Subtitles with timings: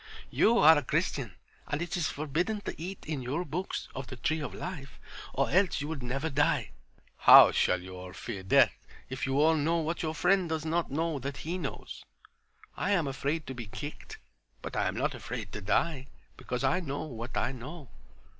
[0.31, 1.35] You are a Christian,
[1.67, 4.99] and it is forbidden to eat, in your books, of the Tree of Life,
[5.31, 6.71] or else you would never die.
[7.19, 8.73] How shall you all fear death
[9.11, 12.03] if you all know what your friend does not know that he knows?
[12.75, 14.17] I am afraid to be kicked,
[14.63, 17.87] but I am not afraid to die, because I know what I know.